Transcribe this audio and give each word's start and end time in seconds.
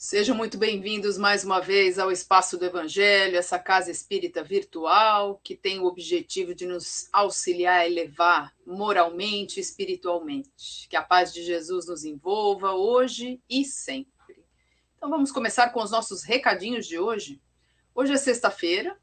Sejam 0.00 0.36
muito 0.36 0.56
bem-vindos 0.56 1.18
mais 1.18 1.42
uma 1.42 1.58
vez 1.58 1.98
ao 1.98 2.12
Espaço 2.12 2.56
do 2.56 2.64
Evangelho, 2.64 3.36
essa 3.36 3.58
casa 3.58 3.90
espírita 3.90 4.44
virtual 4.44 5.40
que 5.42 5.56
tem 5.56 5.80
o 5.80 5.86
objetivo 5.86 6.54
de 6.54 6.66
nos 6.66 7.08
auxiliar 7.12 7.80
a 7.80 7.86
elevar 7.88 8.54
moralmente 8.64 9.58
e 9.58 9.60
espiritualmente. 9.60 10.86
Que 10.88 10.94
a 10.94 11.02
paz 11.02 11.34
de 11.34 11.42
Jesus 11.42 11.88
nos 11.88 12.04
envolva 12.04 12.74
hoje 12.74 13.42
e 13.50 13.64
sempre. 13.64 14.44
Então 14.96 15.10
vamos 15.10 15.32
começar 15.32 15.70
com 15.70 15.82
os 15.82 15.90
nossos 15.90 16.22
recadinhos 16.22 16.86
de 16.86 16.96
hoje. 16.96 17.42
Hoje 17.92 18.12
é 18.12 18.16
sexta-feira, 18.16 18.96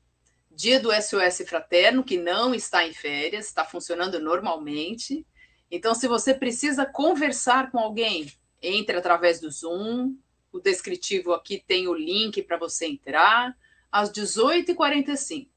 dia 0.49 0.79
do 0.79 0.93
SOS 0.93 1.45
Fraterno, 1.45 2.05
que 2.05 2.15
não 2.15 2.55
está 2.55 2.87
em 2.87 2.93
férias, 2.93 3.47
está 3.47 3.65
funcionando 3.65 4.17
normalmente. 4.17 5.27
Então, 5.69 5.93
se 5.93 6.07
você 6.07 6.33
precisa 6.33 6.85
conversar 6.85 7.69
com 7.69 7.79
alguém, 7.79 8.31
entre 8.61 8.95
através 8.95 9.41
do 9.41 9.51
Zoom, 9.51 10.15
o 10.55 10.61
descritivo 10.61 11.33
aqui 11.33 11.61
tem 11.67 11.85
o 11.85 11.93
link 11.93 12.41
para 12.41 12.55
você 12.57 12.85
entrar, 12.85 13.57
às 13.91 14.09
18h45. 14.09 15.49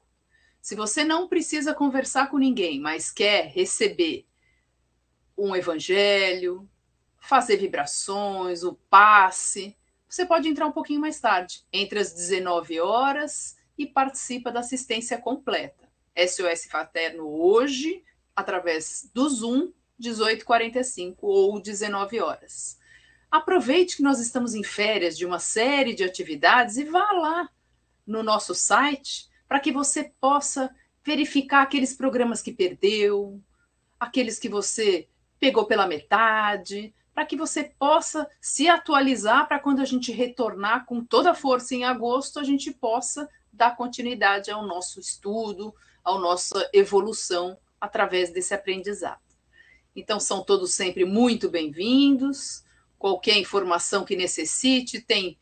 Se 0.61 0.75
você 0.75 1.05
não 1.05 1.25
precisa 1.25 1.73
conversar 1.73 2.29
com 2.29 2.37
ninguém, 2.37 2.81
mas 2.81 3.09
quer 3.09 3.47
receber 3.47 4.25
um 5.37 5.55
evangelho, 5.55 6.69
fazer 7.17 7.55
vibrações, 7.55 8.63
o 8.63 8.73
passe, 8.89 9.73
você 10.07 10.25
pode 10.25 10.49
entrar 10.49 10.67
um 10.67 10.71
pouquinho 10.73 10.99
mais 10.99 11.17
tarde, 11.21 11.63
entre 11.71 11.97
as 11.97 12.11
19 12.11 12.81
horas 12.81 13.57
e 13.77 13.85
participa 13.85 14.51
da 14.51 14.59
assistência 14.59 15.17
completa. 15.17 15.87
SOS 16.27 16.65
Fraterno 16.65 17.25
hoje, 17.25 18.03
através 18.35 19.09
do 19.13 19.29
Zoom, 19.29 19.71
18h45 20.01 21.15
ou 21.21 21.61
19 21.61 22.19
horas. 22.19 22.77
Aproveite 23.31 23.97
que 23.97 24.03
nós 24.03 24.19
estamos 24.19 24.55
em 24.55 24.63
férias 24.63 25.15
de 25.15 25.23
uma 25.23 25.37
série 25.37 25.93
de 25.93 26.03
atividades 26.03 26.77
e 26.77 26.83
vá 26.83 27.11
lá 27.11 27.49
no 28.05 28.23
nosso 28.23 28.55
site 28.55 29.29
para 29.47 29.59
que 29.59 29.71
você 29.71 30.11
possa 30.19 30.73
verificar 31.05 31.61
aqueles 31.61 31.95
programas 31.95 32.41
que 32.41 32.51
perdeu, 32.51 33.39
aqueles 33.99 34.39
que 34.39 34.49
você 34.49 35.07
pegou 35.39 35.65
pela 35.65 35.85
metade, 35.85 36.93
para 37.13 37.23
que 37.23 37.35
você 37.35 37.63
possa 37.63 38.27
se 38.41 38.67
atualizar 38.67 39.47
para 39.47 39.59
quando 39.59 39.79
a 39.79 39.85
gente 39.85 40.11
retornar 40.11 40.85
com 40.85 41.03
toda 41.03 41.31
a 41.31 41.35
força 41.35 41.75
em 41.75 41.83
agosto, 41.83 42.39
a 42.39 42.43
gente 42.43 42.71
possa 42.71 43.29
dar 43.53 43.75
continuidade 43.75 44.49
ao 44.49 44.65
nosso 44.65 44.99
estudo, 44.99 45.73
à 46.03 46.17
nossa 46.17 46.67
evolução 46.73 47.57
através 47.79 48.31
desse 48.31 48.55
aprendizado. 48.55 49.21
Então, 49.95 50.19
são 50.19 50.43
todos 50.43 50.73
sempre 50.73 51.05
muito 51.05 51.49
bem-vindos 51.49 52.63
qualquer 52.99 53.37
informação 53.37 54.03
que 54.03 54.15
necessite, 54.15 55.01
tem 55.01 55.39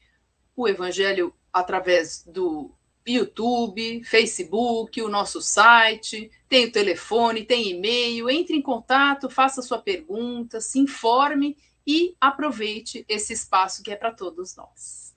o 0.56 0.68
Evangelho 0.68 1.34
através 1.52 2.24
do 2.24 2.72
YouTube, 3.06 4.04
Facebook, 4.04 5.02
o 5.02 5.10
nosso 5.10 5.42
site, 5.42 6.30
tem 6.48 6.66
o 6.66 6.72
telefone, 6.72 7.46
tem 7.46 7.72
e-mail, 7.72 8.30
entre 8.30 8.56
em 8.56 8.62
contato, 8.62 9.30
faça 9.30 9.62
sua 9.62 9.80
pergunta, 9.80 10.62
se 10.62 10.78
informe 10.78 11.58
e 11.86 12.16
aproveite 12.20 13.06
esse 13.08 13.34
espaço 13.34 13.82
que 13.82 13.92
é 13.92 13.96
para 13.96 14.12
todos 14.12 14.56
nós. 14.56 15.14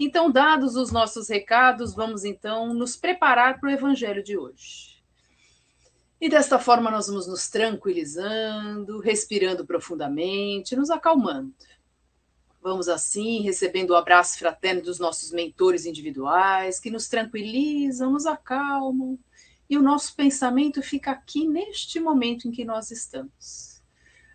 Então, 0.00 0.30
dados 0.30 0.76
os 0.76 0.90
nossos 0.90 1.28
recados, 1.28 1.94
vamos 1.94 2.24
então 2.24 2.72
nos 2.72 2.96
preparar 2.96 3.60
para 3.60 3.68
o 3.68 3.72
evangelho 3.72 4.22
de 4.22 4.38
hoje. 4.38 4.92
E 6.20 6.28
desta 6.28 6.56
forma 6.56 6.88
nós 6.88 7.08
vamos 7.08 7.26
nos 7.26 7.48
tranquilizando, 7.48 9.00
respirando 9.00 9.66
profundamente, 9.66 10.76
nos 10.76 10.88
acalmando. 10.88 11.52
Vamos 12.62 12.88
assim, 12.88 13.40
recebendo 13.40 13.90
o 13.90 13.96
abraço 13.96 14.38
fraterno 14.38 14.82
dos 14.82 15.00
nossos 15.00 15.32
mentores 15.32 15.84
individuais, 15.84 16.78
que 16.78 16.92
nos 16.92 17.08
tranquilizam, 17.08 18.12
nos 18.12 18.24
acalmam, 18.24 19.18
e 19.68 19.76
o 19.76 19.82
nosso 19.82 20.14
pensamento 20.14 20.80
fica 20.80 21.10
aqui 21.10 21.44
neste 21.46 21.98
momento 21.98 22.46
em 22.46 22.52
que 22.52 22.64
nós 22.64 22.92
estamos. 22.92 23.82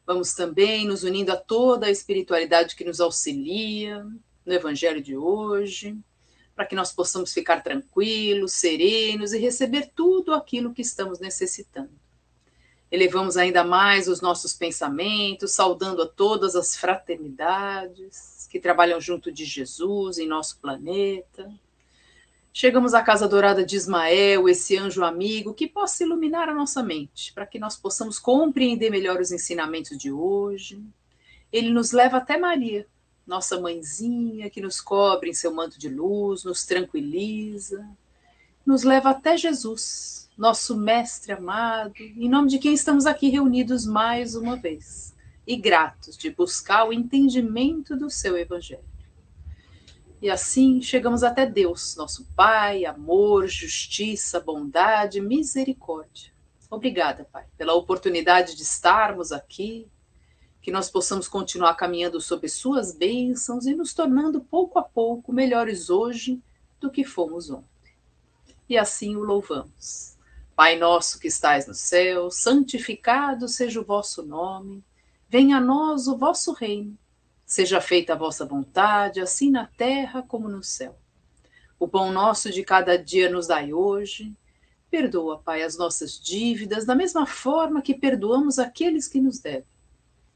Vamos 0.06 0.34
também 0.34 0.86
nos 0.86 1.04
unindo 1.04 1.32
a 1.32 1.38
toda 1.38 1.86
a 1.88 1.92
espiritualidade 1.92 2.76
que 2.76 2.84
nos 2.84 3.00
auxilia 3.00 4.06
no 4.46 4.54
Evangelho 4.54 5.02
de 5.02 5.16
hoje, 5.16 5.98
para 6.54 6.66
que 6.66 6.76
nós 6.76 6.92
possamos 6.92 7.32
ficar 7.34 7.62
tranquilos, 7.62 8.54
serenos 8.54 9.32
e 9.32 9.38
receber 9.38 9.92
tudo 9.96 10.34
aquilo 10.34 10.74
que 10.74 10.82
estamos 10.82 11.20
necessitando. 11.20 11.92
Elevamos 12.92 13.36
ainda 13.36 13.64
mais 13.64 14.08
os 14.08 14.22
nossos 14.22 14.54
pensamentos, 14.54 15.52
saudando 15.52 16.02
a 16.02 16.08
todas 16.08 16.56
as 16.56 16.76
fraternidades 16.76 18.48
que 18.50 18.60
trabalham 18.60 19.00
junto 19.02 19.32
de 19.32 19.44
Jesus 19.44 20.18
em 20.18 20.28
nosso 20.28 20.58
planeta. 20.60 21.52
Chegamos 22.54 22.94
à 22.94 23.04
casa 23.04 23.28
dourada 23.28 23.64
de 23.64 23.76
Ismael, 23.76 24.50
esse 24.50 24.78
anjo 24.78 25.04
amigo 25.04 25.54
que 25.54 25.68
possa 25.68 26.04
iluminar 26.04 26.50
a 26.50 26.56
nossa 26.56 26.82
mente, 26.82 27.32
para 27.34 27.46
que 27.46 27.60
nós 27.60 27.76
possamos 27.76 28.18
compreender 28.18 28.90
melhor 28.90 29.20
os 29.20 29.32
ensinamentos 29.32 29.98
de 29.98 30.12
hoje. 30.12 30.82
Ele 31.52 31.70
nos 31.70 31.92
leva 31.92 32.18
até 32.18 32.38
Maria, 32.38 32.88
nossa 33.28 33.60
mãezinha, 33.60 34.50
que 34.50 34.62
nos 34.62 34.80
cobre 34.80 35.30
em 35.30 35.34
seu 35.34 35.54
manto 35.54 35.78
de 35.78 35.90
luz, 35.90 36.46
nos 36.46 36.66
tranquiliza, 36.66 37.86
nos 38.66 38.84
leva 38.84 39.12
até 39.12 39.38
Jesus, 39.38 40.27
nosso 40.38 40.78
Mestre 40.78 41.32
amado, 41.32 41.94
em 41.98 42.30
nome 42.30 42.48
de 42.48 42.60
quem 42.60 42.74
estamos 42.74 43.08
aqui 43.08 43.28
reunidos 43.28 43.88
mais 43.88 44.36
uma 44.36 44.56
vez, 44.56 45.16
e 45.48 45.56
gratos 45.56 46.16
de 46.16 46.30
buscar 46.30 46.88
o 46.88 46.94
entendimento 46.94 47.98
do 47.98 48.08
seu 48.08 48.38
Evangelho. 48.38 48.86
E 50.22 50.30
assim 50.30 50.80
chegamos 50.80 51.24
até 51.24 51.46
Deus, 51.46 51.96
nosso 51.96 52.28
Pai, 52.36 52.86
amor, 52.86 53.48
justiça, 53.48 54.40
bondade, 54.40 55.20
misericórdia. 55.20 56.32
Obrigada, 56.70 57.28
Pai, 57.32 57.46
pela 57.58 57.74
oportunidade 57.74 58.56
de 58.56 58.62
estarmos 58.62 59.32
aqui, 59.32 59.88
que 60.62 60.72
nós 60.72 60.90
possamos 60.90 61.28
continuar 61.28 61.74
caminhando 61.76 62.22
sob 62.22 62.48
Suas 62.48 62.94
bênçãos 62.94 63.66
e 63.66 63.74
nos 63.74 63.94
tornando 63.94 64.42
pouco 64.42 64.78
a 64.78 64.84
pouco 64.84 65.34
melhores 65.34 65.90
hoje 65.90 66.40
do 66.80 66.92
que 66.92 67.04
fomos 67.04 67.50
ontem. 67.50 67.96
E 68.70 68.78
assim 68.78 69.16
o 69.16 69.24
louvamos. 69.24 70.17
Pai 70.58 70.76
nosso 70.76 71.20
que 71.20 71.28
estais 71.28 71.68
no 71.68 71.76
céu, 71.76 72.32
santificado 72.32 73.48
seja 73.48 73.80
o 73.80 73.86
vosso 73.86 74.24
nome, 74.24 74.84
venha 75.30 75.58
a 75.58 75.62
nós 75.62 76.08
o 76.08 76.18
vosso 76.18 76.52
reino. 76.52 76.98
Seja 77.46 77.80
feita 77.80 78.14
a 78.14 78.16
vossa 78.16 78.44
vontade, 78.44 79.22
assim 79.22 79.52
na 79.52 79.68
terra 79.68 80.24
como 80.24 80.50
no 80.50 80.64
céu. 80.64 80.98
O 81.78 81.88
pão 81.88 82.12
nosso 82.12 82.52
de 82.52 82.64
cada 82.64 82.98
dia 82.98 83.30
nos 83.30 83.46
dai 83.46 83.72
hoje. 83.72 84.34
Perdoa, 84.90 85.38
Pai, 85.38 85.62
as 85.62 85.78
nossas 85.78 86.20
dívidas, 86.20 86.86
da 86.86 86.96
mesma 86.96 87.28
forma 87.28 87.80
que 87.80 87.94
perdoamos 87.94 88.58
aqueles 88.58 89.08
que 89.08 89.22
nos 89.22 89.38
devem. 89.38 89.68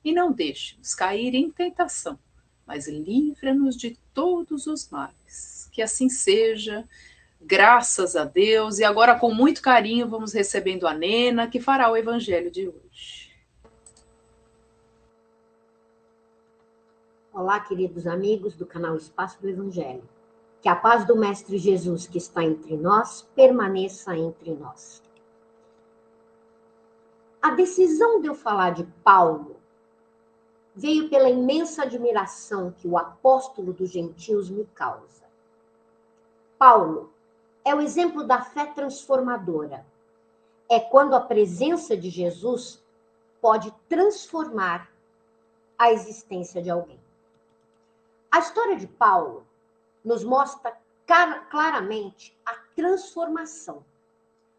E 0.05 0.13
não 0.13 0.31
deixe-nos 0.31 0.93
cair 0.93 1.33
em 1.33 1.49
tentação, 1.49 2.19
mas 2.67 2.87
livra-nos 2.87 3.75
de 3.75 3.97
todos 4.13 4.67
os 4.67 4.87
males. 4.87 5.67
Que 5.71 5.81
assim 5.81 6.09
seja 6.09 6.87
Graças 7.43 8.15
a 8.15 8.23
Deus. 8.23 8.77
E 8.77 8.83
agora, 8.83 9.17
com 9.17 9.33
muito 9.33 9.61
carinho, 9.61 10.07
vamos 10.07 10.31
recebendo 10.31 10.87
a 10.87 10.93
Nena, 10.93 11.47
que 11.47 11.59
fará 11.59 11.89
o 11.89 11.97
evangelho 11.97 12.51
de 12.51 12.67
hoje. 12.67 13.31
Olá, 17.33 17.59
queridos 17.59 18.05
amigos 18.05 18.55
do 18.55 18.65
canal 18.65 18.95
Espaço 18.95 19.41
do 19.41 19.49
Evangelho. 19.49 20.07
Que 20.61 20.69
a 20.69 20.75
paz 20.75 21.07
do 21.07 21.15
Mestre 21.15 21.57
Jesus, 21.57 22.05
que 22.05 22.19
está 22.19 22.43
entre 22.43 22.77
nós, 22.77 23.27
permaneça 23.35 24.15
entre 24.15 24.53
nós. 24.53 25.01
A 27.41 27.49
decisão 27.51 28.21
de 28.21 28.27
eu 28.27 28.35
falar 28.35 28.71
de 28.71 28.83
Paulo 29.03 29.55
veio 30.75 31.09
pela 31.09 31.29
imensa 31.29 31.83
admiração 31.83 32.71
que 32.71 32.87
o 32.87 32.97
apóstolo 32.97 33.73
dos 33.73 33.89
gentios 33.89 34.49
me 34.49 34.65
causa. 34.75 35.23
Paulo 36.59 37.11
é 37.63 37.75
o 37.75 37.81
exemplo 37.81 38.23
da 38.23 38.41
fé 38.41 38.65
transformadora. 38.65 39.85
É 40.69 40.79
quando 40.79 41.15
a 41.15 41.21
presença 41.21 41.95
de 41.95 42.09
Jesus 42.09 42.81
pode 43.41 43.71
transformar 43.89 44.89
a 45.77 45.91
existência 45.91 46.61
de 46.61 46.69
alguém. 46.69 46.99
A 48.31 48.39
história 48.39 48.75
de 48.75 48.87
Paulo 48.87 49.45
nos 50.03 50.23
mostra 50.23 50.79
claramente 51.49 52.37
a 52.45 52.55
transformação. 52.75 53.83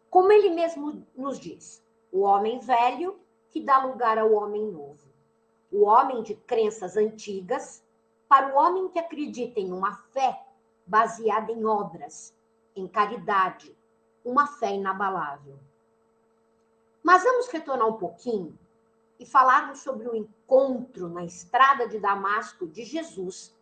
Como 0.09 0.31
ele 0.31 0.49
mesmo 0.49 1.05
nos 1.15 1.39
diz, 1.39 1.81
o 2.11 2.21
homem 2.21 2.59
velho 2.59 3.19
que 3.49 3.61
dá 3.61 3.83
lugar 3.83 4.17
ao 4.17 4.33
homem 4.33 4.65
novo. 4.69 5.11
O 5.71 5.85
homem 5.85 6.21
de 6.21 6.35
crenças 6.35 6.95
antigas 6.95 7.83
para 8.27 8.53
o 8.53 8.57
homem 8.57 8.89
que 8.89 8.99
acredita 8.99 9.59
em 9.59 9.71
uma 9.71 9.95
fé 10.11 10.45
baseada 10.85 11.51
em 11.51 11.65
obras, 11.65 12.33
em 12.75 12.87
caridade, 12.87 13.75
uma 14.23 14.47
fé 14.47 14.73
inabalável. 14.73 15.57
Mas 17.03 17.23
vamos 17.23 17.47
retornar 17.47 17.87
um 17.87 17.97
pouquinho 17.97 18.57
e 19.19 19.25
falarmos 19.25 19.79
sobre 19.79 20.07
o 20.07 20.15
encontro 20.15 21.09
na 21.09 21.23
estrada 21.23 21.87
de 21.87 21.99
Damasco 21.99 22.67
de 22.67 22.83
Jesus 22.83 23.53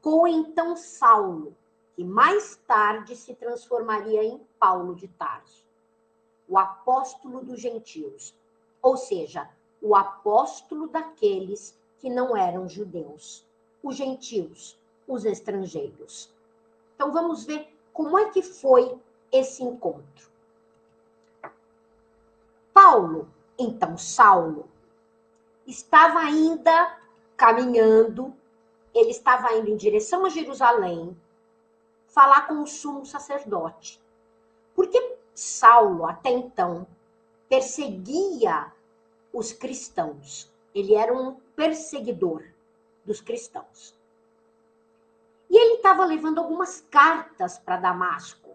com 0.00 0.26
então 0.26 0.76
Saulo, 0.76 1.56
que 1.94 2.04
mais 2.04 2.56
tarde 2.66 3.16
se 3.16 3.34
transformaria 3.34 4.22
em 4.22 4.38
Paulo 4.58 4.94
de 4.94 5.08
Tarso, 5.08 5.64
o 6.48 6.56
apóstolo 6.56 7.42
dos 7.42 7.60
gentios, 7.60 8.34
ou 8.80 8.96
seja, 8.96 9.50
o 9.82 9.96
apóstolo 9.96 10.86
daqueles 10.86 11.76
que 11.98 12.08
não 12.08 12.36
eram 12.36 12.68
judeus, 12.68 13.44
os 13.82 13.96
gentios, 13.96 14.78
os 15.08 15.24
estrangeiros. 15.24 16.32
Então 16.94 17.12
vamos 17.12 17.44
ver 17.44 17.75
como 17.96 18.18
é 18.18 18.28
que 18.28 18.42
foi 18.42 18.94
esse 19.32 19.64
encontro. 19.64 20.30
Paulo, 22.70 23.26
então 23.58 23.96
Saulo, 23.96 24.68
estava 25.66 26.18
ainda 26.18 26.98
caminhando, 27.38 28.36
ele 28.94 29.08
estava 29.08 29.54
indo 29.54 29.70
em 29.70 29.78
direção 29.78 30.26
a 30.26 30.28
Jerusalém, 30.28 31.18
falar 32.06 32.46
com 32.46 32.62
o 32.62 32.66
sumo 32.66 33.06
sacerdote. 33.06 33.98
Porque 34.74 35.16
Saulo, 35.34 36.04
até 36.04 36.28
então, 36.28 36.86
perseguia 37.48 38.70
os 39.32 39.54
cristãos. 39.54 40.52
Ele 40.74 40.94
era 40.94 41.14
um 41.14 41.36
perseguidor 41.56 42.44
dos 43.06 43.22
cristãos. 43.22 43.95
E 45.48 45.56
ele 45.56 45.74
estava 45.74 46.04
levando 46.04 46.38
algumas 46.38 46.80
cartas 46.90 47.58
para 47.58 47.76
Damasco, 47.76 48.50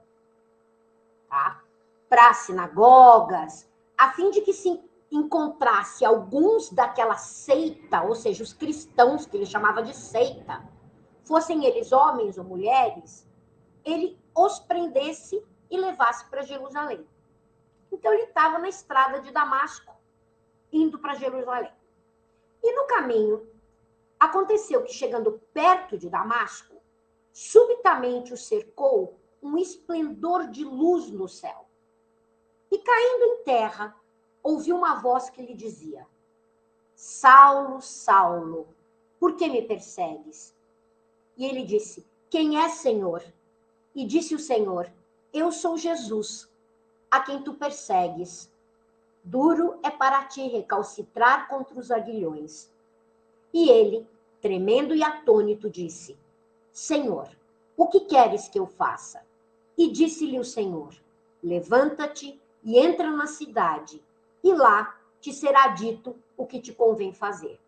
tá? 1.29 1.61
para 2.09 2.33
sinagogas, 2.33 3.69
a 3.97 4.11
fim 4.11 4.31
de 4.31 4.41
que 4.41 4.51
se 4.51 4.81
encontrasse 5.09 6.03
alguns 6.03 6.69
daquela 6.69 7.15
seita, 7.15 8.01
ou 8.01 8.15
seja, 8.15 8.43
os 8.43 8.53
cristãos, 8.53 9.25
que 9.25 9.37
ele 9.37 9.45
chamava 9.45 9.81
de 9.81 9.95
seita, 9.95 10.61
fossem 11.23 11.65
eles 11.65 11.91
homens 11.91 12.37
ou 12.37 12.43
mulheres, 12.43 13.27
ele 13.85 14.19
os 14.35 14.59
prendesse 14.59 15.41
e 15.69 15.77
levasse 15.77 16.29
para 16.29 16.41
Jerusalém. 16.41 17.05
Então 17.91 18.13
ele 18.13 18.23
estava 18.23 18.57
na 18.57 18.69
estrada 18.69 19.21
de 19.21 19.31
Damasco, 19.31 19.93
indo 20.71 20.99
para 20.99 21.15
Jerusalém. 21.15 21.71
E 22.63 22.75
no 22.75 22.87
caminho, 22.87 23.47
aconteceu 24.19 24.83
que 24.83 24.93
chegando 24.93 25.41
perto 25.53 25.97
de 25.97 26.09
Damasco, 26.09 26.70
subitamente 27.31 28.33
o 28.33 28.37
cercou 28.37 29.19
um 29.41 29.57
esplendor 29.57 30.47
de 30.47 30.63
luz 30.63 31.09
no 31.09 31.27
céu. 31.27 31.65
E 32.69 32.77
caindo 32.77 33.23
em 33.23 33.43
terra, 33.43 33.95
ouviu 34.43 34.75
uma 34.77 34.95
voz 34.95 35.29
que 35.29 35.41
lhe 35.41 35.53
dizia: 35.53 36.05
Saulo, 36.95 37.81
Saulo, 37.81 38.67
por 39.19 39.35
que 39.35 39.47
me 39.47 39.61
persegues? 39.61 40.55
E 41.35 41.45
ele 41.45 41.63
disse: 41.63 42.05
Quem 42.29 42.59
é, 42.59 42.69
Senhor? 42.69 43.23
E 43.95 44.05
disse 44.05 44.35
o 44.35 44.39
Senhor: 44.39 44.91
Eu 45.33 45.51
sou 45.51 45.77
Jesus, 45.77 46.49
a 47.09 47.19
quem 47.19 47.41
tu 47.41 47.53
persegues. 47.53 48.51
Duro 49.23 49.79
é 49.83 49.89
para 49.89 50.25
ti 50.25 50.47
recalcitrar 50.47 51.47
contra 51.47 51.79
os 51.79 51.91
aguilhões. 51.91 52.71
E 53.53 53.69
ele, 53.69 54.07
tremendo 54.39 54.95
e 54.95 55.03
atônito, 55.03 55.69
disse: 55.69 56.17
Senhor, 56.71 57.27
o 57.75 57.87
que 57.87 58.01
queres 58.01 58.47
que 58.47 58.57
eu 58.57 58.65
faça? 58.65 59.21
E 59.77 59.91
disse-lhe 59.91 60.39
o 60.39 60.45
Senhor: 60.45 60.93
Levanta-te 61.43 62.39
e 62.63 62.79
entra 62.79 63.11
na 63.11 63.27
cidade, 63.27 64.01
e 64.43 64.53
lá 64.53 64.97
te 65.19 65.33
será 65.33 65.67
dito 65.67 66.15
o 66.37 66.45
que 66.45 66.61
te 66.61 66.73
convém 66.73 67.13
fazer. 67.13 67.59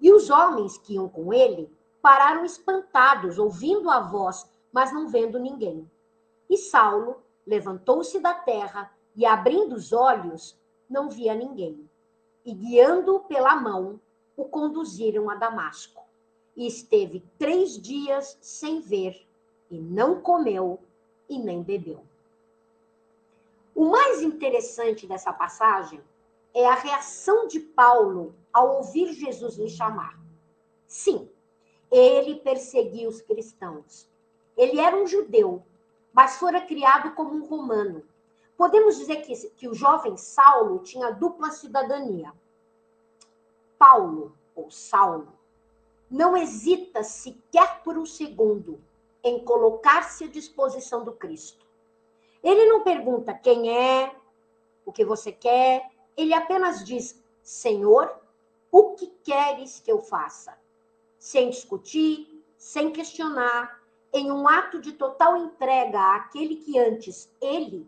E 0.00 0.12
os 0.12 0.30
homens 0.30 0.78
que 0.78 0.94
iam 0.94 1.08
com 1.08 1.32
ele 1.32 1.70
pararam 2.00 2.44
espantados, 2.44 3.38
ouvindo 3.38 3.90
a 3.90 4.00
voz, 4.00 4.48
mas 4.72 4.92
não 4.92 5.08
vendo 5.08 5.38
ninguém. 5.38 5.90
E 6.48 6.56
Saulo 6.56 7.22
levantou-se 7.46 8.18
da 8.20 8.32
terra 8.32 8.92
e, 9.14 9.26
abrindo 9.26 9.74
os 9.74 9.92
olhos, 9.92 10.58
não 10.88 11.10
via 11.10 11.34
ninguém. 11.34 11.88
E, 12.44 12.54
guiando-o 12.54 13.20
pela 13.20 13.56
mão, 13.56 14.00
o 14.36 14.44
conduziram 14.44 15.28
a 15.28 15.34
Damasco. 15.34 16.05
E 16.56 16.66
esteve 16.66 17.22
três 17.38 17.78
dias 17.80 18.38
sem 18.40 18.80
ver, 18.80 19.26
e 19.70 19.78
não 19.78 20.20
comeu 20.20 20.80
e 21.28 21.38
nem 21.38 21.62
bebeu. 21.62 22.02
O 23.74 23.90
mais 23.90 24.22
interessante 24.22 25.06
dessa 25.06 25.32
passagem 25.32 26.00
é 26.54 26.66
a 26.66 26.74
reação 26.74 27.46
de 27.46 27.60
Paulo 27.60 28.34
ao 28.50 28.76
ouvir 28.76 29.12
Jesus 29.12 29.56
lhe 29.58 29.68
chamar. 29.68 30.18
Sim, 30.88 31.28
ele 31.90 32.36
perseguia 32.36 33.06
os 33.06 33.20
cristãos. 33.20 34.08
Ele 34.56 34.80
era 34.80 34.96
um 34.96 35.06
judeu, 35.06 35.62
mas 36.12 36.38
fora 36.38 36.62
criado 36.62 37.14
como 37.14 37.34
um 37.34 37.44
romano. 37.44 38.02
Podemos 38.56 38.96
dizer 38.96 39.16
que, 39.16 39.34
que 39.50 39.68
o 39.68 39.74
jovem 39.74 40.16
Saulo 40.16 40.78
tinha 40.78 41.10
dupla 41.10 41.50
cidadania. 41.50 42.32
Paulo, 43.78 44.34
ou 44.54 44.70
Saulo, 44.70 45.35
não 46.10 46.36
hesita 46.36 47.02
sequer 47.02 47.82
por 47.82 47.96
um 47.98 48.06
segundo 48.06 48.80
em 49.22 49.42
colocar-se 49.44 50.24
à 50.24 50.28
disposição 50.28 51.04
do 51.04 51.12
Cristo. 51.12 51.66
Ele 52.42 52.66
não 52.66 52.82
pergunta 52.82 53.34
quem 53.34 53.76
é, 53.76 54.14
o 54.84 54.92
que 54.92 55.04
você 55.04 55.32
quer, 55.32 55.90
ele 56.16 56.32
apenas 56.32 56.84
diz: 56.84 57.20
Senhor, 57.42 58.14
o 58.70 58.94
que 58.94 59.08
queres 59.24 59.80
que 59.80 59.90
eu 59.90 60.00
faça? 60.00 60.56
Sem 61.18 61.50
discutir, 61.50 62.44
sem 62.56 62.92
questionar, 62.92 63.82
em 64.12 64.30
um 64.30 64.46
ato 64.48 64.80
de 64.80 64.92
total 64.92 65.36
entrega 65.36 66.14
àquele 66.14 66.56
que 66.56 66.78
antes 66.78 67.28
ele 67.40 67.86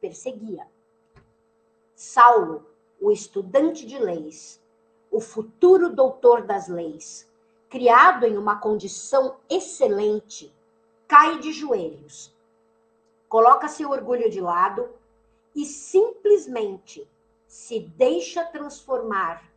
perseguia. 0.00 0.66
Saulo, 1.94 2.66
o 3.00 3.10
estudante 3.10 3.86
de 3.86 3.98
leis, 3.98 4.60
o 5.10 5.20
futuro 5.20 5.88
doutor 5.88 6.42
das 6.42 6.68
leis, 6.68 7.30
criado 7.74 8.24
em 8.24 8.38
uma 8.38 8.60
condição 8.60 9.34
excelente, 9.50 10.54
cai 11.08 11.40
de 11.40 11.52
joelhos, 11.52 12.32
coloca 13.28 13.66
seu 13.66 13.90
orgulho 13.90 14.30
de 14.30 14.40
lado 14.40 14.88
e 15.56 15.66
simplesmente 15.66 17.04
se 17.48 17.80
deixa 17.80 18.44
transformar 18.44 19.50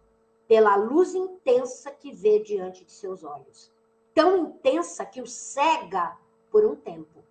pela 0.47 0.75
luz 0.75 1.13
intensa 1.13 1.91
que 1.91 2.11
vê 2.11 2.39
diante 2.39 2.83
de 2.83 2.91
seus 2.91 3.23
olhos 3.23 3.71
tão 4.15 4.35
intensa 4.35 5.05
que 5.05 5.21
o 5.21 5.27
cega 5.27 6.17
por 6.49 6.65
um 6.65 6.75
tempo. 6.75 7.23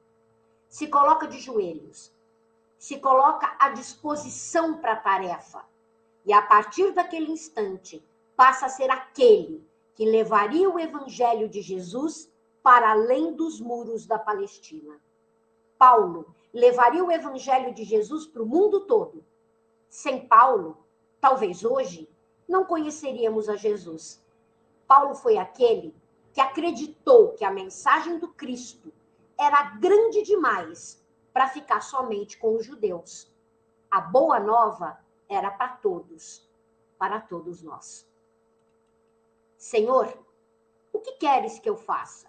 Se 0.68 0.86
coloca 0.86 1.26
de 1.26 1.40
joelhos, 1.40 2.12
se 2.78 3.00
coloca 3.00 3.56
à 3.58 3.70
disposição 3.70 4.78
para 4.78 4.92
a 4.92 5.00
tarefa. 5.00 5.64
E 6.24 6.32
a 6.32 6.40
partir 6.42 6.92
daquele 6.92 7.32
instante, 7.32 8.00
passa 8.36 8.66
a 8.66 8.68
ser 8.68 8.88
aquele 8.88 9.66
que 9.96 10.04
levaria 10.04 10.68
o 10.70 10.78
evangelho 10.78 11.48
de 11.48 11.62
Jesus 11.62 12.30
para 12.62 12.90
além 12.90 13.32
dos 13.32 13.60
muros 13.60 14.06
da 14.06 14.18
Palestina. 14.18 15.00
Paulo 15.78 16.34
levaria 16.52 17.02
o 17.02 17.10
evangelho 17.10 17.74
de 17.74 17.82
Jesus 17.82 18.26
para 18.26 18.42
o 18.42 18.46
mundo 18.46 18.80
todo. 18.80 19.24
Sem 19.88 20.26
Paulo, 20.26 20.76
talvez 21.20 21.64
hoje, 21.64 22.08
não 22.46 22.64
conheceríamos 22.64 23.48
a 23.48 23.56
Jesus. 23.56 24.22
Paulo 24.86 25.14
foi 25.14 25.38
aquele 25.38 25.94
que 26.32 26.40
acreditou 26.40 27.32
que 27.32 27.44
a 27.44 27.50
mensagem 27.50 28.18
do 28.18 28.28
Cristo 28.28 28.92
era 29.38 29.62
grande 29.76 30.22
demais 30.22 31.02
para 31.32 31.48
ficar 31.48 31.80
somente 31.80 32.36
com 32.36 32.54
os 32.54 32.64
judeus. 32.64 33.32
A 33.90 34.00
boa 34.00 34.38
nova 34.38 34.98
era 35.28 35.50
para 35.50 35.68
todos, 35.68 36.46
para 36.98 37.20
todos 37.20 37.62
nós. 37.62 38.06
Senhor, 39.56 40.16
o 40.92 40.98
que 40.98 41.12
queres 41.12 41.58
que 41.58 41.68
eu 41.68 41.76
faça? 41.76 42.26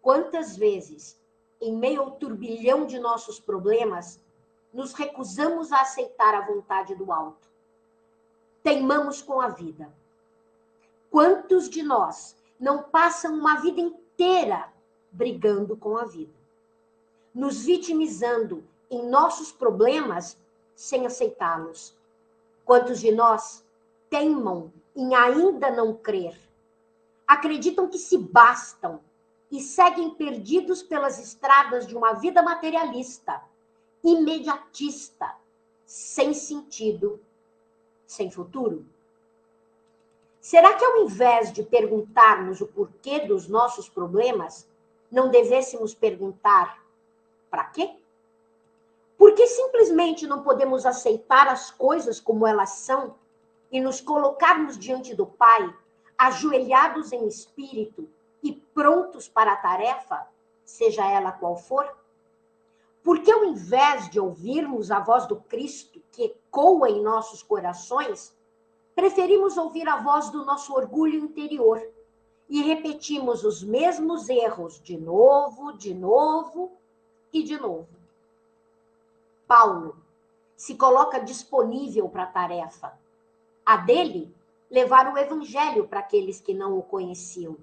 Quantas 0.00 0.56
vezes, 0.56 1.20
em 1.60 1.74
meio 1.76 2.02
ao 2.02 2.12
turbilhão 2.12 2.86
de 2.86 2.98
nossos 2.98 3.38
problemas, 3.40 4.20
nos 4.72 4.92
recusamos 4.92 5.72
a 5.72 5.80
aceitar 5.80 6.34
a 6.34 6.46
vontade 6.46 6.94
do 6.94 7.12
alto? 7.12 7.48
Teimamos 8.62 9.22
com 9.22 9.40
a 9.40 9.48
vida. 9.48 9.92
Quantos 11.10 11.68
de 11.68 11.82
nós 11.82 12.36
não 12.58 12.82
passam 12.82 13.34
uma 13.34 13.56
vida 13.56 13.80
inteira 13.80 14.72
brigando 15.10 15.76
com 15.76 15.96
a 15.96 16.04
vida, 16.04 16.34
nos 17.34 17.64
vitimizando 17.64 18.64
em 18.90 19.08
nossos 19.08 19.52
problemas 19.52 20.36
sem 20.74 21.06
aceitá-los. 21.06 21.96
Quantos 22.64 23.00
de 23.00 23.12
nós 23.12 23.64
teimam 24.10 24.72
em 24.94 25.14
ainda 25.14 25.70
não 25.70 25.94
crer? 25.94 26.38
Acreditam 27.26 27.88
que 27.88 27.98
se 27.98 28.16
bastam 28.18 29.00
e 29.50 29.60
seguem 29.60 30.10
perdidos 30.10 30.82
pelas 30.82 31.18
estradas 31.18 31.86
de 31.86 31.96
uma 31.96 32.14
vida 32.14 32.42
materialista, 32.42 33.42
imediatista, 34.02 35.34
sem 35.86 36.34
sentido, 36.34 37.20
sem 38.06 38.30
futuro? 38.30 38.84
Será 40.40 40.74
que 40.74 40.84
ao 40.84 41.02
invés 41.02 41.52
de 41.52 41.62
perguntarmos 41.62 42.60
o 42.60 42.66
porquê 42.66 43.20
dos 43.20 43.48
nossos 43.48 43.88
problemas, 43.88 44.66
não 45.10 45.30
devêssemos 45.30 45.94
perguntar 45.94 46.82
para 47.50 47.64
quê? 47.64 47.96
Por 49.16 49.34
que 49.34 49.46
simplesmente 49.46 50.26
não 50.26 50.42
podemos 50.42 50.86
aceitar 50.86 51.48
as 51.48 51.70
coisas 51.70 52.20
como 52.20 52.46
elas 52.46 52.70
são 52.70 53.14
e 53.70 53.80
nos 53.80 54.00
colocarmos 54.00 54.78
diante 54.78 55.14
do 55.14 55.26
Pai, 55.26 55.74
ajoelhados 56.16 57.12
em 57.12 57.26
espírito 57.26 58.08
e 58.42 58.52
prontos 58.52 59.28
para 59.28 59.52
a 59.52 59.56
tarefa, 59.56 60.26
seja 60.64 61.08
ela 61.10 61.32
qual 61.32 61.56
for? 61.56 61.96
Porque 63.02 63.30
ao 63.30 63.44
invés 63.44 64.08
de 64.10 64.18
ouvirmos 64.18 64.90
a 64.90 65.00
voz 65.00 65.26
do 65.26 65.36
Cristo 65.36 66.02
que 66.10 66.24
ecoa 66.24 66.90
em 66.90 67.02
nossos 67.02 67.42
corações, 67.42 68.36
preferimos 68.94 69.56
ouvir 69.56 69.88
a 69.88 69.96
voz 69.96 70.30
do 70.30 70.44
nosso 70.44 70.74
orgulho 70.74 71.18
interior 71.18 71.80
e 72.48 72.62
repetimos 72.62 73.44
os 73.44 73.62
mesmos 73.62 74.28
erros 74.28 74.80
de 74.80 74.96
novo, 74.96 75.72
de 75.72 75.94
novo 75.94 76.72
e 77.32 77.42
de 77.42 77.58
novo. 77.58 77.88
Paulo 79.46 79.96
se 80.56 80.74
coloca 80.74 81.20
disponível 81.20 82.08
para 82.08 82.24
a 82.24 82.26
tarefa. 82.26 82.98
A 83.68 83.76
dele, 83.76 84.34
levar 84.70 85.12
o 85.12 85.18
evangelho 85.18 85.86
para 85.86 86.00
aqueles 86.00 86.40
que 86.40 86.54
não 86.54 86.78
o 86.78 86.82
conheciam. 86.82 87.58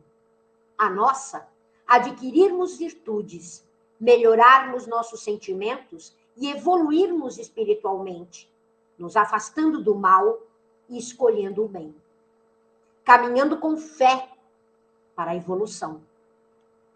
A 0.78 0.88
nossa, 0.88 1.50
adquirirmos 1.88 2.78
virtudes 2.78 3.68
melhorarmos 4.00 4.86
nossos 4.86 5.24
sentimentos 5.24 6.16
e 6.38 6.48
evoluirmos 6.52 7.40
espiritualmente, 7.40 8.48
nos 9.00 9.16
afastando 9.16 9.82
do 9.82 9.96
mal 9.96 10.44
e 10.88 10.96
escolhendo 10.96 11.66
o 11.66 11.68
bem. 11.68 11.96
Caminhando 13.04 13.58
com 13.58 13.76
fé 13.76 14.30
para 15.16 15.32
a 15.32 15.36
evolução. 15.36 16.04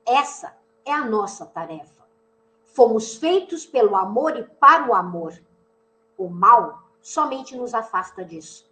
Essa 0.05 0.55
é 0.85 0.91
a 0.91 1.03
nossa 1.03 1.47
tarefa. 1.47 2.05
Fomos 2.63 3.15
feitos 3.15 3.65
pelo 3.65 3.95
amor 3.95 4.37
e 4.37 4.43
para 4.43 4.87
o 4.87 4.93
amor. 4.93 5.33
O 6.15 6.29
mal 6.29 6.83
somente 7.01 7.57
nos 7.57 7.73
afasta 7.73 8.23
disso. 8.23 8.68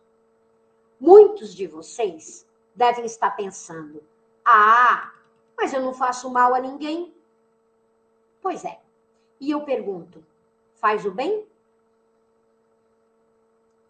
Muitos 1.00 1.54
de 1.54 1.68
vocês 1.68 2.46
devem 2.76 3.06
estar 3.06 3.32
pensando: 3.32 4.04
ah, 4.44 5.14
mas 5.58 5.74
eu 5.74 5.82
não 5.82 5.94
faço 5.94 6.30
mal 6.30 6.54
a 6.54 6.60
ninguém. 6.60 7.14
Pois 8.42 8.64
é. 8.66 8.80
E 9.40 9.52
eu 9.52 9.62
pergunto: 9.62 10.24
faz 10.76 11.06
o 11.06 11.12
bem? 11.12 11.46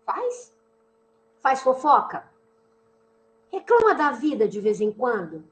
Faz? 0.06 0.54
Faz 1.40 1.62
fofoca? 1.62 2.30
Reclama 3.52 3.96
da 3.96 4.12
vida 4.12 4.48
de 4.48 4.60
vez 4.60 4.82
em 4.82 4.92
quando? 4.92 5.44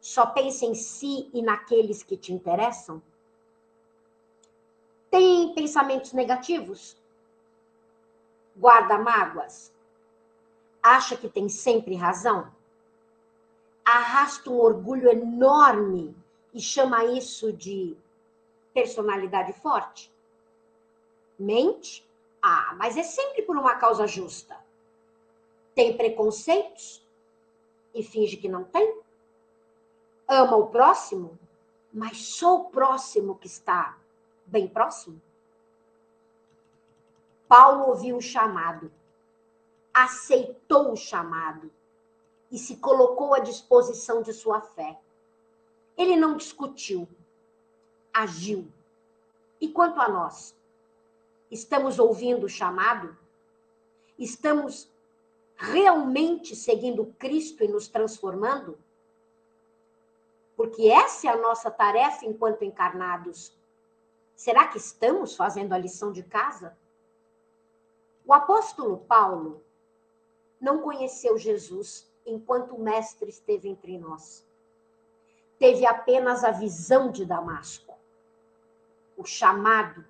Só 0.00 0.26
pensa 0.26 0.64
em 0.64 0.74
si 0.74 1.28
e 1.32 1.42
naqueles 1.42 2.02
que 2.02 2.16
te 2.16 2.32
interessam? 2.32 3.02
Tem 5.10 5.54
pensamentos 5.54 6.12
negativos? 6.12 6.96
Guarda 8.56 8.98
mágoas? 8.98 9.72
Acha 10.88 11.18
que 11.18 11.28
tem 11.28 11.50
sempre 11.50 11.94
razão? 11.94 12.50
Arrasta 13.84 14.48
um 14.48 14.58
orgulho 14.58 15.10
enorme 15.10 16.16
e 16.54 16.62
chama 16.62 17.04
isso 17.04 17.52
de 17.52 17.94
personalidade 18.72 19.52
forte? 19.52 20.10
Mente? 21.38 22.08
Ah, 22.40 22.74
mas 22.78 22.96
é 22.96 23.02
sempre 23.02 23.42
por 23.42 23.54
uma 23.54 23.74
causa 23.74 24.06
justa. 24.06 24.56
Tem 25.74 25.94
preconceitos 25.94 27.06
e 27.94 28.02
finge 28.02 28.38
que 28.38 28.48
não 28.48 28.64
tem? 28.64 28.98
Ama 30.26 30.56
o 30.56 30.68
próximo, 30.68 31.38
mas 31.92 32.16
só 32.16 32.62
o 32.62 32.64
próximo 32.70 33.36
que 33.36 33.46
está 33.46 33.98
bem 34.46 34.66
próximo? 34.66 35.20
Paulo 37.46 37.88
ouviu 37.88 38.16
o 38.16 38.22
chamado, 38.22 38.90
aceitou 39.92 40.92
o 40.92 40.96
chamado 40.96 41.70
e 42.50 42.58
se 42.58 42.76
colocou 42.76 43.34
à 43.34 43.40
disposição 43.40 44.22
de 44.22 44.32
sua 44.32 44.60
fé. 44.60 44.98
Ele 45.96 46.16
não 46.16 46.36
discutiu, 46.36 47.08
agiu. 48.12 48.70
E 49.60 49.68
quanto 49.68 50.00
a 50.00 50.08
nós? 50.08 50.56
Estamos 51.50 51.98
ouvindo 51.98 52.46
o 52.46 52.48
chamado? 52.48 53.16
Estamos 54.18 54.88
realmente 55.56 56.54
seguindo 56.54 57.14
Cristo 57.18 57.64
e 57.64 57.68
nos 57.68 57.88
transformando? 57.88 58.78
Porque 60.56 60.88
essa 60.88 61.28
é 61.28 61.30
a 61.30 61.36
nossa 61.36 61.70
tarefa 61.70 62.24
enquanto 62.24 62.64
encarnados. 62.64 63.52
Será 64.36 64.68
que 64.68 64.78
estamos 64.78 65.34
fazendo 65.34 65.72
a 65.72 65.78
lição 65.78 66.12
de 66.12 66.22
casa? 66.22 66.76
O 68.24 68.32
apóstolo 68.32 68.98
Paulo 68.98 69.62
não 70.60 70.80
conheceu 70.80 71.38
Jesus 71.38 72.10
enquanto 72.26 72.74
o 72.74 72.82
Mestre 72.82 73.28
esteve 73.28 73.68
entre 73.68 73.98
nós 73.98 74.46
teve 75.58 75.84
apenas 75.84 76.44
a 76.44 76.50
visão 76.50 77.10
de 77.10 77.24
Damasco, 77.24 77.96
o 79.16 79.24
chamado, 79.24 80.04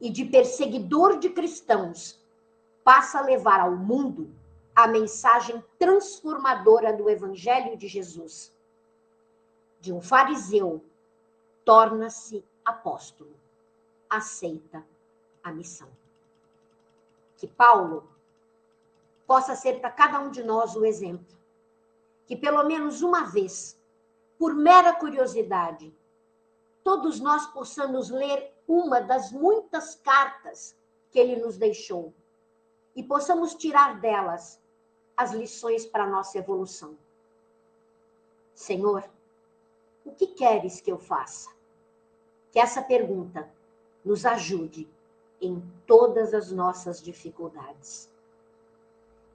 e 0.00 0.10
de 0.10 0.24
perseguidor 0.24 1.18
de 1.18 1.30
cristãos, 1.30 2.20
passa 2.82 3.18
a 3.18 3.22
levar 3.22 3.60
ao 3.60 3.76
mundo 3.76 4.34
a 4.74 4.88
mensagem 4.88 5.62
transformadora 5.78 6.92
do 6.92 7.08
Evangelho 7.08 7.76
de 7.76 7.86
Jesus. 7.86 8.52
De 9.78 9.92
um 9.92 10.00
fariseu, 10.00 10.82
torna-se 11.64 12.44
apóstolo, 12.64 13.36
aceita 14.10 14.84
a 15.44 15.52
missão. 15.52 15.88
Que 17.36 17.46
Paulo 17.46 18.08
possa 19.26 19.54
ser 19.54 19.80
para 19.80 19.90
cada 19.90 20.20
um 20.20 20.30
de 20.30 20.42
nós 20.42 20.74
o 20.76 20.84
exemplo. 20.84 21.36
Que 22.26 22.36
pelo 22.36 22.64
menos 22.64 23.02
uma 23.02 23.24
vez 23.24 23.78
por 24.38 24.54
mera 24.54 24.92
curiosidade, 24.92 25.94
todos 26.82 27.20
nós 27.20 27.46
possamos 27.46 28.10
ler 28.10 28.52
uma 28.66 29.00
das 29.00 29.30
muitas 29.30 29.94
cartas 29.94 30.76
que 31.10 31.18
ele 31.18 31.36
nos 31.36 31.56
deixou 31.56 32.12
e 32.94 33.02
possamos 33.02 33.54
tirar 33.54 34.00
delas 34.00 34.60
as 35.16 35.32
lições 35.32 35.86
para 35.86 36.04
a 36.04 36.08
nossa 36.08 36.38
evolução. 36.38 36.96
Senhor, 38.54 39.08
o 40.04 40.12
que 40.12 40.26
queres 40.26 40.80
que 40.80 40.90
eu 40.90 40.98
faça? 40.98 41.50
Que 42.50 42.58
essa 42.58 42.82
pergunta 42.82 43.48
nos 44.04 44.26
ajude 44.26 44.88
em 45.40 45.62
todas 45.86 46.34
as 46.34 46.50
nossas 46.50 47.00
dificuldades. 47.00 48.11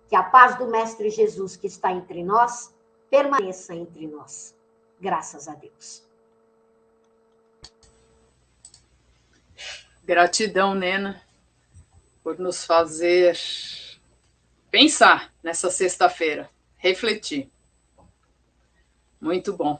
Que 0.09 0.15
a 0.15 0.23
paz 0.23 0.57
do 0.57 0.67
Mestre 0.67 1.09
Jesus 1.09 1.55
que 1.55 1.67
está 1.67 1.91
entre 1.91 2.23
nós 2.23 2.73
permaneça 3.09 3.75
entre 3.75 4.07
nós. 4.07 4.55
Graças 4.99 5.47
a 5.47 5.53
Deus. 5.53 6.03
Gratidão, 10.03 10.73
Nena, 10.73 11.21
por 12.23 12.39
nos 12.39 12.65
fazer 12.65 13.37
pensar 14.71 15.33
nessa 15.43 15.69
sexta-feira, 15.69 16.49
refletir. 16.77 17.51
Muito 19.19 19.51
bom. 19.51 19.79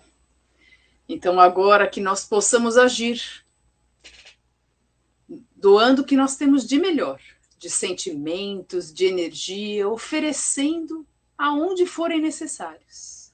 Então, 1.08 1.40
agora 1.40 1.88
que 1.88 2.02
nós 2.02 2.26
possamos 2.26 2.78
agir, 2.78 3.46
doando 5.56 6.02
o 6.02 6.06
que 6.06 6.18
nós 6.18 6.36
temos 6.36 6.68
de 6.68 6.78
melhor, 6.78 7.22
de 7.58 7.70
sentimentos, 7.70 8.94
de 8.94 9.06
energia, 9.06 9.88
oferecendo 9.88 11.06
aonde 11.38 11.86
forem 11.86 12.22
necessários 12.22 13.28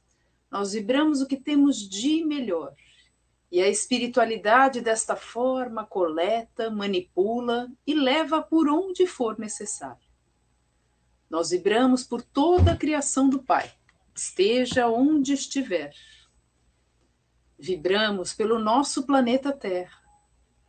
nós 0.53 0.73
vibramos 0.73 1.19
o 1.19 1.25
que 1.25 1.35
temos 1.35 1.77
de 1.77 2.23
melhor. 2.23 2.75
E 3.51 3.59
a 3.59 3.67
espiritualidade, 3.67 4.81
desta 4.81 5.15
forma, 5.15 5.83
coleta, 5.83 6.69
manipula 6.69 7.71
e 7.87 7.95
leva 7.95 8.39
por 8.39 8.69
onde 8.69 9.07
for 9.07 9.39
necessário. 9.39 10.07
Nós 11.27 11.49
vibramos 11.49 12.03
por 12.03 12.21
toda 12.21 12.73
a 12.73 12.77
criação 12.77 13.27
do 13.27 13.41
Pai, 13.41 13.73
esteja 14.13 14.87
onde 14.87 15.33
estiver. 15.33 15.91
Vibramos 17.57 18.31
pelo 18.31 18.59
nosso 18.59 19.07
planeta 19.07 19.51
Terra, 19.51 20.03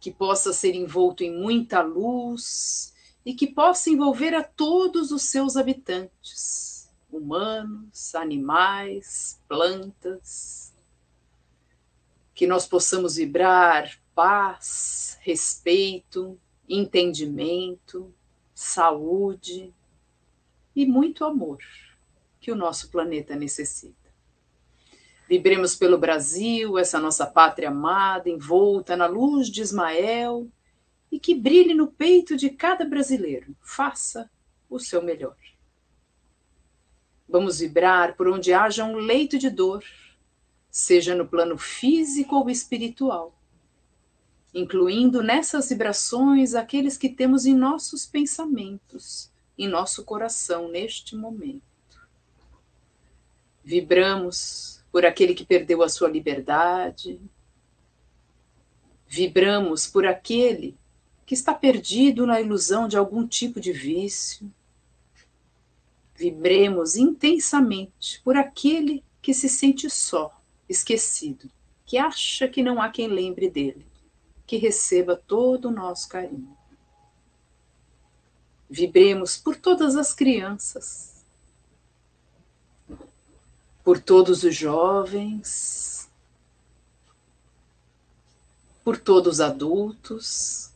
que 0.00 0.10
possa 0.10 0.54
ser 0.54 0.74
envolto 0.74 1.22
em 1.22 1.38
muita 1.38 1.82
luz 1.82 2.93
e 3.24 3.34
que 3.34 3.46
possa 3.46 3.90
envolver 3.90 4.34
a 4.34 4.42
todos 4.42 5.10
os 5.10 5.22
seus 5.22 5.56
habitantes 5.56 6.92
humanos, 7.10 8.14
animais, 8.14 9.40
plantas, 9.48 10.74
que 12.34 12.46
nós 12.46 12.66
possamos 12.66 13.16
vibrar 13.16 13.98
paz, 14.14 15.18
respeito, 15.22 16.38
entendimento, 16.68 18.12
saúde 18.54 19.72
e 20.74 20.84
muito 20.86 21.24
amor. 21.24 21.58
que 22.40 22.52
o 22.52 22.56
nosso 22.56 22.90
planeta 22.90 23.34
necessita. 23.34 24.04
Vibremos 25.26 25.74
pelo 25.74 25.96
Brasil, 25.96 26.76
essa 26.76 27.00
nossa 27.00 27.26
pátria 27.26 27.70
amada, 27.70 28.28
envolta 28.28 28.94
na 28.94 29.06
luz 29.06 29.48
de 29.48 29.62
Ismael, 29.62 30.46
e 31.14 31.20
que 31.20 31.32
brilhe 31.32 31.74
no 31.74 31.86
peito 31.86 32.36
de 32.36 32.50
cada 32.50 32.84
brasileiro. 32.84 33.54
Faça 33.60 34.28
o 34.68 34.80
seu 34.80 35.00
melhor. 35.00 35.36
Vamos 37.28 37.60
vibrar 37.60 38.16
por 38.16 38.26
onde 38.26 38.52
haja 38.52 38.84
um 38.84 38.96
leito 38.96 39.38
de 39.38 39.48
dor, 39.48 39.84
seja 40.68 41.14
no 41.14 41.24
plano 41.24 41.56
físico 41.56 42.34
ou 42.34 42.50
espiritual, 42.50 43.32
incluindo 44.52 45.22
nessas 45.22 45.68
vibrações 45.68 46.56
aqueles 46.56 46.98
que 46.98 47.08
temos 47.08 47.46
em 47.46 47.54
nossos 47.54 48.04
pensamentos, 48.04 49.30
em 49.56 49.68
nosso 49.68 50.02
coração 50.04 50.68
neste 50.68 51.14
momento. 51.14 51.62
Vibramos 53.62 54.84
por 54.90 55.06
aquele 55.06 55.32
que 55.32 55.46
perdeu 55.46 55.80
a 55.80 55.88
sua 55.88 56.08
liberdade, 56.08 57.20
vibramos 59.06 59.86
por 59.86 60.04
aquele 60.04 60.76
que 61.26 61.34
está 61.34 61.54
perdido 61.54 62.26
na 62.26 62.40
ilusão 62.40 62.86
de 62.86 62.96
algum 62.96 63.26
tipo 63.26 63.60
de 63.60 63.72
vício 63.72 64.50
Vibremos 66.16 66.94
intensamente 66.94 68.20
por 68.22 68.36
aquele 68.36 69.04
que 69.20 69.34
se 69.34 69.48
sente 69.48 69.90
só, 69.90 70.40
esquecido, 70.68 71.50
que 71.84 71.98
acha 71.98 72.46
que 72.46 72.62
não 72.62 72.80
há 72.80 72.88
quem 72.88 73.08
lembre 73.08 73.50
dele, 73.50 73.84
que 74.46 74.56
receba 74.56 75.16
todo 75.16 75.66
o 75.66 75.72
nosso 75.72 76.08
carinho. 76.08 76.56
Vibremos 78.70 79.36
por 79.36 79.56
todas 79.56 79.96
as 79.96 80.14
crianças, 80.14 81.24
por 83.82 83.98
todos 83.98 84.44
os 84.44 84.54
jovens, 84.54 86.08
por 88.84 88.98
todos 88.98 89.34
os 89.34 89.40
adultos, 89.40 90.72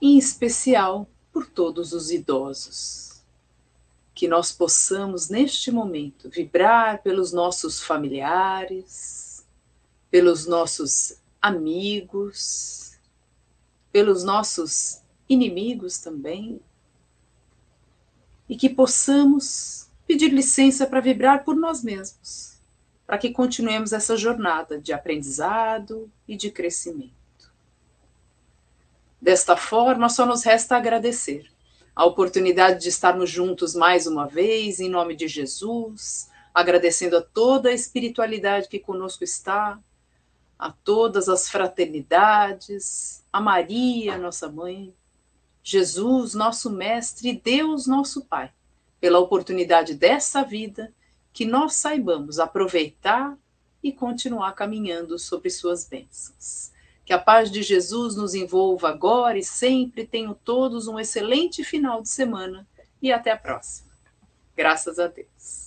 em 0.00 0.18
especial 0.18 1.08
por 1.32 1.46
todos 1.46 1.92
os 1.92 2.10
idosos 2.10 3.06
que 4.14 4.26
nós 4.26 4.50
possamos, 4.50 5.28
neste 5.28 5.70
momento, 5.70 6.30
vibrar 6.30 7.02
pelos 7.02 7.34
nossos 7.34 7.82
familiares, 7.82 9.46
pelos 10.10 10.46
nossos 10.46 11.18
amigos, 11.40 12.98
pelos 13.92 14.24
nossos 14.24 15.02
inimigos 15.28 15.98
também, 15.98 16.62
e 18.48 18.56
que 18.56 18.70
possamos 18.70 19.90
pedir 20.06 20.32
licença 20.32 20.86
para 20.86 21.00
vibrar 21.00 21.44
por 21.44 21.54
nós 21.54 21.84
mesmos, 21.84 22.58
para 23.06 23.18
que 23.18 23.30
continuemos 23.30 23.92
essa 23.92 24.16
jornada 24.16 24.80
de 24.80 24.94
aprendizado 24.94 26.10
e 26.26 26.36
de 26.36 26.50
crescimento. 26.50 27.15
Desta 29.20 29.56
forma, 29.56 30.08
só 30.08 30.26
nos 30.26 30.44
resta 30.44 30.76
agradecer 30.76 31.46
a 31.94 32.04
oportunidade 32.04 32.82
de 32.82 32.90
estarmos 32.90 33.30
juntos 33.30 33.74
mais 33.74 34.06
uma 34.06 34.26
vez, 34.26 34.80
em 34.80 34.88
nome 34.88 35.16
de 35.16 35.26
Jesus, 35.26 36.30
agradecendo 36.52 37.16
a 37.16 37.22
toda 37.22 37.70
a 37.70 37.72
espiritualidade 37.72 38.68
que 38.68 38.78
conosco 38.78 39.24
está, 39.24 39.78
a 40.58 40.70
todas 40.70 41.28
as 41.28 41.48
fraternidades, 41.48 43.24
a 43.32 43.40
Maria, 43.40 44.18
nossa 44.18 44.50
mãe, 44.50 44.94
Jesus, 45.62 46.34
nosso 46.34 46.70
Mestre, 46.70 47.30
e 47.30 47.40
Deus, 47.40 47.86
nosso 47.86 48.24
Pai, 48.26 48.52
pela 49.00 49.18
oportunidade 49.18 49.94
dessa 49.94 50.42
vida, 50.42 50.92
que 51.32 51.44
nós 51.44 51.74
saibamos 51.74 52.38
aproveitar 52.38 53.36
e 53.82 53.92
continuar 53.92 54.52
caminhando 54.52 55.18
sobre 55.18 55.50
suas 55.50 55.86
bênçãos. 55.86 56.72
Que 57.06 57.12
a 57.12 57.18
paz 57.18 57.50
de 57.50 57.62
Jesus 57.62 58.16
nos 58.16 58.34
envolva 58.34 58.90
agora 58.90 59.38
e 59.38 59.44
sempre. 59.44 60.06
Tenham 60.06 60.34
todos 60.34 60.88
um 60.88 60.98
excelente 60.98 61.64
final 61.64 62.02
de 62.02 62.10
semana 62.10 62.66
e 63.00 63.12
até 63.12 63.30
a 63.30 63.36
próxima. 63.36 63.92
Graças 64.54 64.98
a 64.98 65.06
Deus. 65.06 65.65